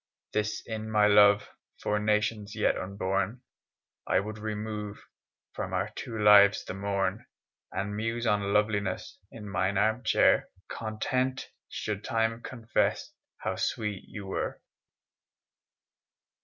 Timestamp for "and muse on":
7.71-8.51